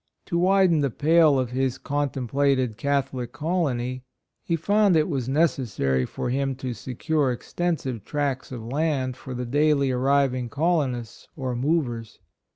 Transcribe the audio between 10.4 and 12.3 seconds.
colonists or "movers."